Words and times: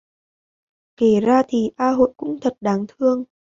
Kể 0.97 1.19
ra 1.19 1.43
thì 1.47 1.71
A 1.75 1.89
Hội 1.91 2.13
cũng 2.17 2.39
thật 2.41 2.53
đáng 2.61 2.85
thương 2.87 3.23